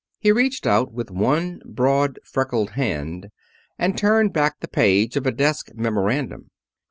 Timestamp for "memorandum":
5.75-6.49